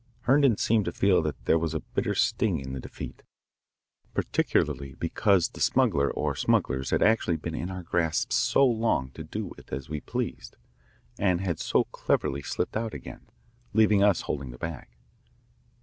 [0.21, 3.21] Herndon seemed to feel that there was a bitter sting in the defeat,
[4.15, 9.23] particularly because the smuggler or smugglers had actually been in our grasp so long to
[9.23, 10.55] do with as we pleased,
[11.19, 13.27] and had so cleverly slipped out again,
[13.73, 14.87] leaving us holding the bag.